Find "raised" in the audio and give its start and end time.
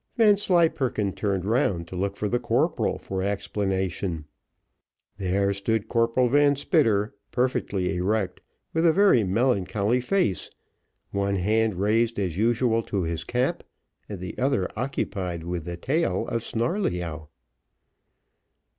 11.75-12.17